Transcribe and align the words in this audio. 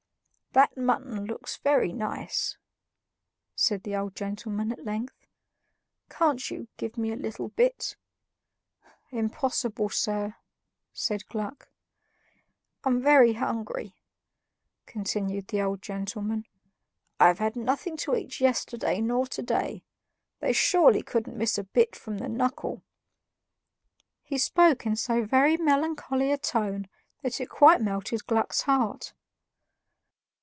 "That 0.53 0.75
mutton 0.75 1.23
looks 1.27 1.55
very 1.55 1.93
nice," 1.93 2.57
said 3.55 3.83
the 3.83 3.95
old 3.95 4.17
gentleman 4.17 4.73
at 4.73 4.83
length. 4.83 5.25
"Can't 6.09 6.51
you 6.51 6.67
give 6.75 6.97
me 6.97 7.13
a 7.13 7.15
little 7.15 7.47
bit?" 7.47 7.95
"Impossible, 9.11 9.87
sir," 9.87 10.35
said 10.91 11.25
Gluck. 11.29 11.69
"I'm 12.83 13.01
very 13.01 13.31
hungry," 13.31 13.95
continued 14.87 15.47
the 15.47 15.61
old 15.61 15.81
gentleman. 15.81 16.43
"I've 17.17 17.39
had 17.39 17.55
nothing 17.55 17.95
to 18.03 18.13
eat 18.13 18.41
yesterday 18.41 18.99
nor 18.99 19.27
to 19.27 19.41
day. 19.41 19.85
They 20.41 20.51
surely 20.51 21.01
couldn't 21.01 21.37
miss 21.37 21.57
a 21.57 21.63
bit 21.63 21.95
from 21.95 22.17
the 22.17 22.27
knuckle!" 22.27 22.83
He 24.21 24.37
spoke 24.37 24.85
in 24.85 24.97
so 24.97 25.23
very 25.23 25.55
melancholy 25.55 26.29
a 26.29 26.37
tone 26.37 26.89
that 27.21 27.39
it 27.39 27.47
quite 27.49 27.79
melted 27.79 28.27
Gluck's 28.27 28.63
heart. 28.63 29.13